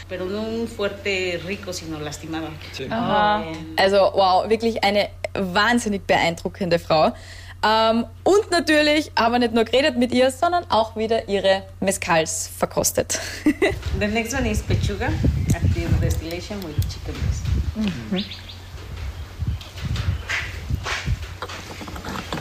Pero 0.10 0.26
no 0.26 0.42
un 0.42 0.68
fuerte 0.68 1.42
rico, 1.46 1.74
sino 1.74 2.00
lastimado. 2.00 2.48
Aha. 2.90 3.44
Also 3.78 4.12
wow, 4.14 4.50
wirklich 4.50 4.82
eine 4.84 5.10
wahnsinnig 5.34 6.08
beeindruckende 6.08 6.80
Frau. 6.80 7.12
Ähm, 7.64 8.06
und 8.24 8.52
natürlich 8.52 9.12
haben 9.18 9.34
wir 9.34 9.40
nicht 9.40 9.54
nur 9.54 9.66
geredet 9.66 9.98
mit 9.98 10.14
ihr, 10.14 10.32
sondern 10.32 10.66
auch 10.70 10.96
wieder 10.96 11.28
ihre 11.28 11.64
Mezcals 11.80 12.50
verkostet. 12.56 13.20
The 14.00 14.08
next 14.08 14.34
one 14.34 14.50
is 14.50 14.62
pechuga 14.62 15.08
after 15.54 16.00
distillation 16.00 16.60
with 16.64 16.76
chicken 16.88 17.14
breast. 17.14 18.45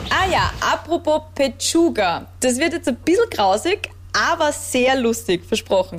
Ah 0.09 0.29
ja, 0.31 0.51
apropos 0.59 1.21
Pechuga. 1.33 2.27
Das 2.39 2.57
wird 2.57 2.73
jetzt 2.73 2.87
ein 2.87 2.95
bisschen 2.97 3.29
grausig, 3.29 3.89
aber 4.13 4.51
sehr 4.51 4.95
lustig, 4.95 5.45
versprochen. 5.45 5.97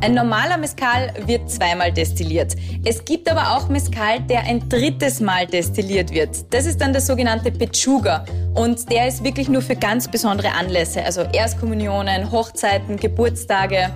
Ein 0.00 0.14
normaler 0.14 0.56
Mezcal 0.58 1.12
wird 1.26 1.50
zweimal 1.50 1.92
destilliert. 1.92 2.54
Es 2.84 3.04
gibt 3.04 3.28
aber 3.28 3.56
auch 3.56 3.68
Mezcal, 3.68 4.20
der 4.20 4.42
ein 4.42 4.68
drittes 4.68 5.18
Mal 5.18 5.46
destilliert 5.46 6.12
wird. 6.12 6.52
Das 6.54 6.66
ist 6.66 6.80
dann 6.80 6.92
der 6.92 7.02
sogenannte 7.02 7.50
Pechuga. 7.50 8.24
Und 8.54 8.90
der 8.92 9.08
ist 9.08 9.24
wirklich 9.24 9.48
nur 9.48 9.60
für 9.60 9.74
ganz 9.74 10.08
besondere 10.08 10.52
Anlässe, 10.52 11.04
also 11.04 11.22
Erstkommunionen, 11.22 12.30
Hochzeiten, 12.30 12.96
Geburtstage. 12.96 13.90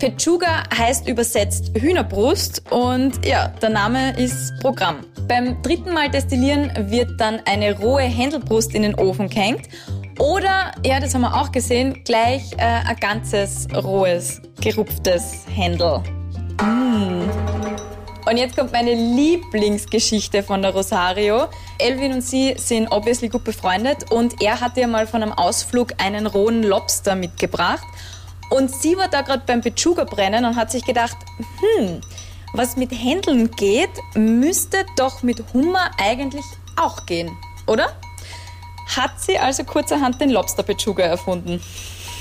Pechuga 0.00 0.62
heißt 0.74 1.06
übersetzt 1.08 1.72
Hühnerbrust 1.78 2.62
und 2.72 3.24
ja, 3.26 3.48
der 3.48 3.68
Name 3.68 4.18
ist 4.18 4.58
Programm. 4.62 5.00
Beim 5.28 5.60
dritten 5.60 5.92
Mal 5.92 6.08
destillieren 6.10 6.72
wird 6.90 7.20
dann 7.20 7.40
eine 7.44 7.78
rohe 7.78 8.00
Händelbrust 8.00 8.74
in 8.74 8.80
den 8.80 8.94
Ofen 8.94 9.28
gehängt 9.28 9.68
oder, 10.18 10.72
ja, 10.86 11.00
das 11.00 11.14
haben 11.14 11.20
wir 11.20 11.38
auch 11.38 11.52
gesehen, 11.52 12.02
gleich 12.04 12.50
äh, 12.54 12.62
ein 12.62 12.96
ganzes 12.96 13.68
rohes, 13.74 14.40
gerupftes 14.62 15.44
Händel. 15.54 16.02
Mm. 16.62 17.28
Und 18.26 18.36
jetzt 18.36 18.56
kommt 18.56 18.72
meine 18.72 18.94
Lieblingsgeschichte 18.94 20.42
von 20.42 20.62
der 20.62 20.72
Rosario. 20.72 21.48
Elvin 21.78 22.12
und 22.12 22.22
sie 22.22 22.54
sind 22.56 22.88
obviously 22.90 23.28
gut 23.28 23.44
befreundet 23.44 24.10
und 24.12 24.40
er 24.40 24.60
hatte 24.60 24.80
ja 24.80 24.86
mal 24.86 25.06
von 25.06 25.22
einem 25.22 25.32
Ausflug 25.32 25.94
einen 25.98 26.26
rohen 26.26 26.62
Lobster 26.62 27.14
mitgebracht. 27.16 27.86
Und 28.50 28.70
sie 28.70 28.96
war 28.96 29.08
da 29.08 29.22
gerade 29.22 29.44
beim 29.46 29.60
Bechuga 29.60 30.04
brennen 30.04 30.44
und 30.44 30.56
hat 30.56 30.70
sich 30.70 30.84
gedacht, 30.84 31.16
hm, 31.38 32.00
was 32.52 32.76
mit 32.76 32.90
Händeln 32.90 33.50
geht, 33.52 33.90
müsste 34.14 34.84
doch 34.96 35.22
mit 35.22 35.42
Hummer 35.52 35.90
eigentlich 35.98 36.44
auch 36.76 37.06
gehen, 37.06 37.30
oder? 37.66 37.92
Hat 38.96 39.20
sie 39.20 39.38
also 39.38 39.62
kurzerhand 39.62 40.20
den 40.20 40.30
Lobster 40.30 40.64
Bechuga 40.64 41.04
erfunden. 41.04 41.60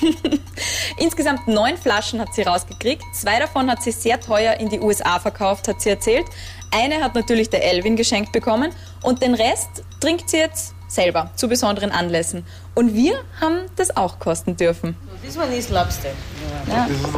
Insgesamt 0.97 1.47
neun 1.47 1.77
Flaschen 1.77 2.21
hat 2.21 2.33
sie 2.33 2.43
rausgekriegt. 2.43 3.03
Zwei 3.13 3.39
davon 3.39 3.69
hat 3.69 3.81
sie 3.81 3.91
sehr 3.91 4.19
teuer 4.19 4.53
in 4.53 4.69
die 4.69 4.79
USA 4.79 5.19
verkauft, 5.19 5.67
hat 5.67 5.81
sie 5.81 5.89
erzählt. 5.89 6.25
Eine 6.71 7.01
hat 7.03 7.15
natürlich 7.15 7.49
der 7.49 7.63
Elvin 7.63 7.95
geschenkt 7.95 8.31
bekommen 8.31 8.71
und 9.03 9.21
den 9.23 9.33
Rest 9.33 9.83
trinkt 9.99 10.29
sie 10.29 10.37
jetzt 10.37 10.75
selber 10.89 11.31
zu 11.35 11.47
besonderen 11.47 11.91
Anlässen. 11.91 12.45
Und 12.75 12.93
wir 12.93 13.23
haben 13.39 13.61
das 13.77 13.95
auch 13.95 14.19
kosten 14.19 14.57
dürfen. 14.57 14.97
This 15.23 15.37
one 15.37 15.55
is 15.55 15.69
lobster. 15.69 16.09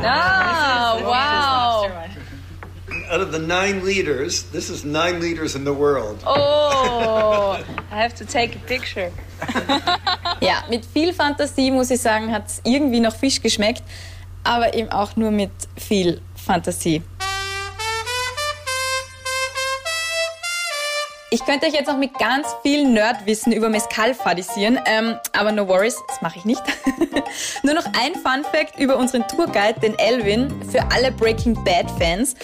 Ah, 0.04 0.98
wow. 1.02 1.90
Out 3.10 3.22
of 3.22 3.32
the 3.34 3.40
nine 3.40 3.84
liters, 3.84 4.44
this 4.52 4.70
is 4.70 4.84
nine 4.84 5.20
liters 5.20 5.56
in 5.56 5.66
the 5.66 5.74
world. 5.76 6.20
Oh, 6.26 7.58
I 7.92 7.96
have 7.96 8.14
to 8.16 8.26
take 8.26 8.56
a 8.56 8.60
picture. 8.68 9.12
Ja, 10.42 10.64
mit 10.70 10.84
viel 10.88 11.14
Fantasie 11.14 11.70
muss 11.70 11.92
ich 11.92 12.02
sagen, 12.02 12.32
hat 12.32 12.48
es 12.48 12.62
irgendwie 12.64 13.00
nach 13.00 13.16
Fisch 13.16 13.40
geschmeckt, 13.42 13.84
aber 14.44 14.74
eben 14.74 14.90
auch 14.90 15.16
nur 15.16 15.30
mit 15.30 15.52
viel 15.78 16.20
Fantasie. 16.36 17.04
Ich 21.34 21.46
könnte 21.46 21.66
euch 21.66 21.74
jetzt 21.74 21.88
noch 21.88 21.98
mit 21.98 22.14
ganz 22.20 22.46
viel 22.62 22.86
Nerdwissen 22.86 23.54
über 23.54 23.70
Mezcal 23.70 24.14
fadisieren, 24.14 24.78
ähm, 24.86 25.16
aber 25.32 25.54
no 25.54 25.66
worries, 25.66 25.96
das 26.10 26.22
mache 26.22 26.38
ich 26.38 26.44
nicht. 26.44 26.62
Nur 27.64 27.74
noch 27.74 27.86
ein 27.86 28.16
Fun 28.16 28.44
Fact 28.52 28.78
über 28.78 28.98
unseren 28.98 29.26
Tourguide, 29.30 29.80
den 29.80 29.98
Elvin, 29.98 30.54
für 30.70 30.82
alle 30.92 31.10
Breaking 31.14 31.54
Bad 31.64 31.90
Fans. 31.92 32.36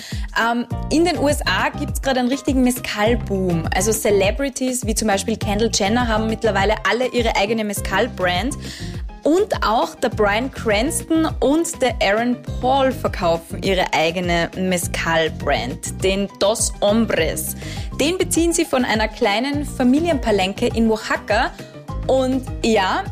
Ähm, 0.41 0.65
in 0.89 1.03
den 1.03 1.17
USA 1.17 1.67
gibt 1.77 1.95
es 1.95 2.01
gerade 2.01 2.21
einen 2.21 2.29
richtigen 2.29 2.63
Mezcal-Boom. 2.63 3.67
Also 3.75 3.91
Celebrities 3.91 4.85
wie 4.85 4.95
zum 4.95 5.09
Beispiel 5.09 5.35
Kendall 5.35 5.69
Jenner 5.73 6.07
haben 6.07 6.27
mittlerweile 6.27 6.75
alle 6.89 7.07
ihre 7.07 7.35
eigene 7.35 7.65
Mezcal-Brand. 7.65 8.55
Und 9.27 9.61
auch 9.61 9.93
der 9.95 10.07
Brian 10.07 10.49
Cranston 10.49 11.27
und 11.41 11.81
der 11.81 11.97
Aaron 12.01 12.37
Paul 12.61 12.93
verkaufen 12.93 13.61
ihre 13.61 13.93
eigene 13.93 14.49
Mezcal-Brand, 14.55 16.01
den 16.01 16.29
Dos 16.39 16.71
Hombres. 16.79 17.57
Den 17.99 18.17
beziehen 18.17 18.53
sie 18.53 18.63
von 18.63 18.85
einer 18.85 19.09
kleinen 19.09 19.65
Familienpalenke 19.65 20.67
in 20.67 20.89
Oaxaca. 20.89 21.51
Und 22.07 22.45
ja, 22.63 23.03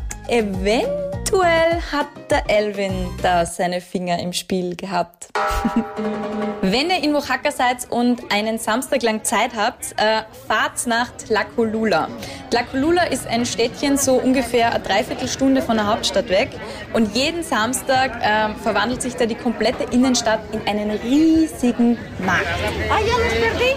eventuell 1.26 1.80
hat 1.92 2.06
der 2.30 2.48
Elvin 2.48 3.08
da 3.22 3.46
seine 3.46 3.80
Finger 3.80 4.18
im 4.18 4.32
Spiel 4.32 4.76
gehabt. 4.76 5.28
Wenn 6.62 6.90
ihr 6.90 7.02
in 7.02 7.14
Oaxaca 7.14 7.52
seid 7.52 7.90
und 7.90 8.32
einen 8.32 8.58
Samstag 8.58 9.02
lang 9.02 9.22
Zeit 9.24 9.50
habt, 9.56 9.92
äh, 9.98 10.22
fahrt 10.48 10.86
nach 10.86 11.10
Tlacolula. 11.16 12.08
Tlacolula 12.50 13.04
ist 13.04 13.26
ein 13.26 13.46
Städtchen 13.46 13.96
so 13.96 14.14
ungefähr 14.14 14.72
eine 14.72 14.82
Dreiviertelstunde 14.82 15.62
von 15.62 15.76
der 15.76 15.86
Hauptstadt 15.86 16.28
weg 16.28 16.50
und 16.92 17.14
jeden 17.14 17.42
Samstag 17.42 18.20
äh, 18.20 18.54
verwandelt 18.62 19.02
sich 19.02 19.14
da 19.14 19.26
die 19.26 19.36
komplette 19.36 19.84
Innenstadt 19.92 20.40
in 20.52 20.66
einen 20.66 20.90
riesigen 20.90 21.98
Markt. 22.18 22.46
Ah, 22.90 22.98
perdí. 23.40 23.74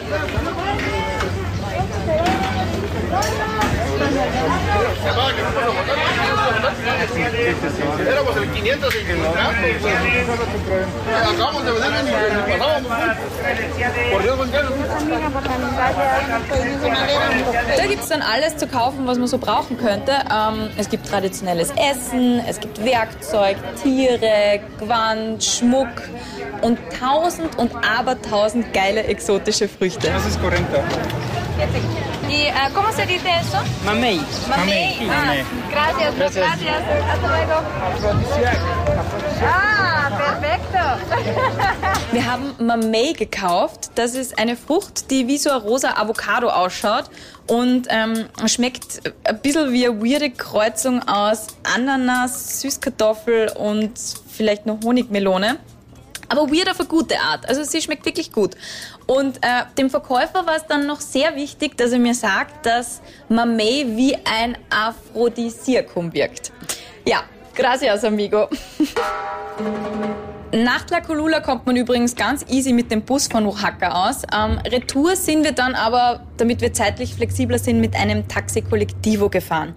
Éramos 8.07 8.37
el 8.37 8.49
500 8.49 8.95
y 8.95 8.97
Acabamos 11.15 11.65
de 11.65 11.71
vender 11.71 12.05
y 12.05 12.51
pasábamos. 12.51 12.91
Por 14.11 14.23
Dios, 14.23 14.37
Da 17.77 17.85
gibt 17.87 18.03
es 18.03 18.09
dann 18.09 18.21
alles 18.21 18.57
zu 18.57 18.67
kaufen, 18.67 19.07
was 19.07 19.17
man 19.17 19.27
so 19.27 19.37
brauchen 19.37 19.77
könnte. 19.77 20.11
Ähm, 20.11 20.69
es 20.77 20.89
gibt 20.89 21.07
traditionelles 21.07 21.71
Essen, 21.71 22.39
es 22.47 22.59
gibt 22.59 22.83
Werkzeug, 22.83 23.57
Tiere, 23.81 24.59
Gewand, 24.79 25.43
Schmuck 25.43 25.87
und 26.61 26.77
tausend 26.99 27.57
und 27.57 27.71
abertausend 27.75 28.73
geile 28.73 29.03
exotische 29.03 29.67
Früchte. 29.67 30.09
Das 30.09 30.25
ist 30.25 30.39
40. 30.39 32.18
¿Y 32.29 32.47
ah, 32.47 32.69
cómo 32.73 32.91
se 32.91 33.05
dice 33.07 33.27
eso? 33.41 33.57
Mamey. 33.85 34.21
Mamey. 34.47 35.09
Ah, 35.09 35.33
gracias, 35.71 36.15
Gracias. 36.15 36.45
gracias. 36.45 36.83
Hasta 37.09 37.27
luego. 37.27 37.53
Ah, 39.43 40.09
perfecto. 40.17 40.79
Wir 42.11 42.25
haben 42.31 42.53
Mamey 42.59 43.13
gekauft. 43.13 43.91
Das 43.95 44.13
ist 44.13 44.37
eine 44.37 44.55
Frucht, 44.55 45.09
die 45.09 45.27
wie 45.27 45.37
so 45.37 45.49
ein 45.49 45.61
rosa 45.61 45.97
Avocado 45.97 46.49
ausschaut 46.49 47.05
und 47.47 47.87
ähm, 47.89 48.25
schmeckt 48.45 49.01
ein 49.23 49.39
bisschen 49.41 49.71
wie 49.73 49.87
eine 49.87 49.99
weirde 49.99 50.29
Kreuzung 50.29 51.07
aus 51.07 51.47
Ananas, 51.63 52.61
Süßkartoffel 52.61 53.53
und 53.57 53.91
vielleicht 54.31 54.65
noch 54.67 54.79
Honigmelone. 54.83 55.57
Aber 56.29 56.49
weird 56.51 56.69
auf 56.69 56.79
eine 56.79 56.87
gute 56.87 57.19
Art. 57.19 57.47
Also 57.49 57.63
sie 57.63 57.81
schmeckt 57.81 58.05
wirklich 58.05 58.31
gut. 58.31 58.55
Und 59.07 59.37
äh, 59.37 59.63
dem 59.77 59.89
Verkäufer 59.89 60.45
war 60.45 60.55
es 60.55 60.65
dann 60.67 60.85
noch 60.85 61.01
sehr 61.01 61.35
wichtig, 61.35 61.77
dass 61.77 61.91
er 61.91 61.99
mir 61.99 62.13
sagt, 62.13 62.65
dass 62.65 63.01
Mamey 63.27 63.85
wie 63.95 64.15
ein 64.15 64.57
Aphrodisiakum 64.69 66.13
wirkt. 66.13 66.51
Ja, 67.05 67.23
gracias, 67.55 68.03
amigo. 68.03 68.47
Nach 70.51 70.81
Tlacolula 70.83 71.41
kommt 71.41 71.67
man 71.67 71.75
übrigens 71.75 72.15
ganz 72.15 72.43
easy 72.49 72.73
mit 72.73 72.89
dem 72.89 73.03
Bus 73.03 73.27
von 73.27 73.45
Oaxaca 73.45 74.07
aus. 74.07 74.23
Ähm, 74.33 74.57
Retour 74.65 75.15
sind 75.15 75.43
wir 75.43 75.51
dann 75.51 75.75
aber, 75.75 76.21
damit 76.37 76.61
wir 76.61 76.73
zeitlich 76.73 77.13
flexibler 77.13 77.59
sind, 77.59 77.79
mit 77.79 77.95
einem 77.95 78.27
Taxi 78.27 78.63
Collectivo 78.63 79.29
gefahren. 79.29 79.75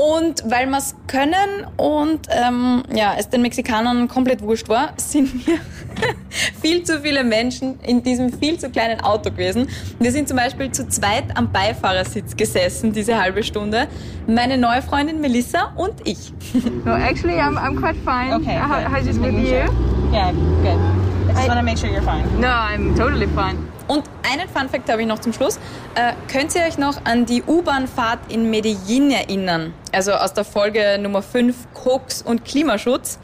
Und 0.00 0.44
weil 0.46 0.66
wir 0.66 0.78
es 0.78 0.94
können 1.08 1.66
und 1.76 2.20
ähm, 2.30 2.82
ja, 2.90 3.16
es 3.18 3.28
den 3.28 3.42
Mexikanern 3.42 4.08
komplett 4.08 4.40
wurscht 4.40 4.70
war, 4.70 4.94
sind 4.96 5.46
wir 5.46 5.58
viel 6.62 6.82
zu 6.84 7.00
viele 7.00 7.22
Menschen 7.22 7.78
in 7.80 8.02
diesem 8.02 8.32
viel 8.32 8.58
zu 8.58 8.70
kleinen 8.70 9.02
Auto 9.02 9.30
gewesen. 9.30 9.68
Wir 9.98 10.10
sind 10.10 10.26
zum 10.26 10.38
Beispiel 10.38 10.72
zu 10.72 10.88
zweit 10.88 11.36
am 11.36 11.52
Beifahrersitz 11.52 12.34
gesessen, 12.34 12.94
diese 12.94 13.20
halbe 13.20 13.42
Stunde. 13.42 13.88
Meine 14.26 14.56
neue 14.56 14.80
Freundin 14.80 15.20
Melissa 15.20 15.74
und 15.76 15.92
ich. 16.04 16.32
No, 16.84 16.92
actually, 16.92 17.34
I'm, 17.34 17.58
I'm 17.58 17.76
quite 17.76 17.96
fine. 18.02 18.32
Okay, 18.32 18.58
How, 18.58 18.80
how's 18.90 19.06
it 19.06 19.20
with 19.20 19.34
you? 19.34 19.68
Yeah, 20.12 20.32
good. 20.62 20.78
I 21.28 21.32
just 21.34 21.48
want 21.48 21.60
to 21.60 21.62
make 21.62 21.76
sure 21.76 21.90
you're 21.90 22.00
fine. 22.00 22.24
No, 22.40 22.48
I'm 22.48 22.94
totally 22.96 23.26
fine. 23.26 23.58
Und 23.90 24.04
einen 24.22 24.48
Funfact 24.48 24.88
habe 24.88 25.02
ich 25.02 25.08
noch 25.08 25.18
zum 25.18 25.32
Schluss. 25.32 25.58
Äh, 25.96 26.12
könnt 26.30 26.54
ihr 26.54 26.62
euch 26.62 26.78
noch 26.78 27.04
an 27.06 27.26
die 27.26 27.42
U-Bahn-Fahrt 27.42 28.20
in 28.30 28.48
Medellin 28.48 29.10
erinnern? 29.10 29.74
Also 29.90 30.12
aus 30.12 30.32
der 30.32 30.44
Folge 30.44 30.96
Nummer 31.00 31.22
5 31.22 31.56
Koks 31.74 32.22
und 32.22 32.44
Klimaschutz. 32.44 33.18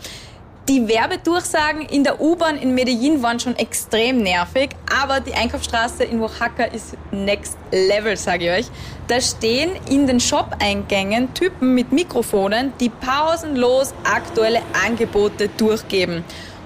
Die 0.68 0.88
Werbedurchsagen 0.88 1.82
in 1.82 2.02
der 2.02 2.20
U-Bahn 2.20 2.56
in 2.56 2.74
Medellin 2.74 3.22
waren 3.22 3.38
schon 3.38 3.54
extrem 3.54 4.24
nervig, 4.24 4.70
aber 5.00 5.20
die 5.20 5.34
Einkaufsstraße 5.34 6.02
in 6.02 6.20
Oaxaca 6.20 6.64
ist 6.64 6.96
next 7.12 7.56
level, 7.70 8.16
sage 8.16 8.46
ich 8.46 8.50
euch. 8.50 8.66
Da 9.06 9.20
stehen 9.20 9.70
in 9.88 10.08
den 10.08 10.18
Shop-Eingängen 10.18 11.32
Typen 11.34 11.76
mit 11.76 11.92
Mikrofonen, 11.92 12.72
die 12.80 12.88
pausenlos 12.88 13.94
aktuelle 14.02 14.62
Angebote 14.84 15.48
durchgeben. 15.50 16.24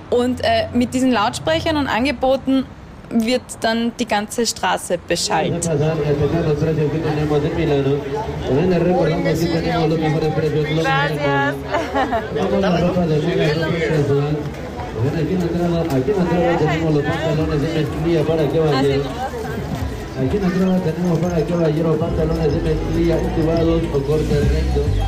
Und 0.09 0.41
äh, 0.43 0.69
mit 0.73 0.95
diesen 0.95 1.13
Lautsprechern 1.13 1.77
und 1.77 1.87
Angeboten 1.87 2.65
wird 3.11 3.43
dann 3.61 3.93
die 3.99 4.07
ganze 4.07 4.47
Straße 4.47 4.99
beschallt. 4.99 5.67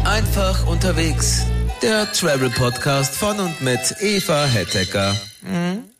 Einfach 0.04 0.66
unterwegs. 0.66 1.46
Der 1.82 2.10
Travel 2.12 2.50
Podcast 2.50 3.14
von 3.14 3.38
und 3.40 3.60
mit 3.60 3.80
Eva 4.00 4.44
Hettecker. 4.44 5.14
Hm? 5.44 5.91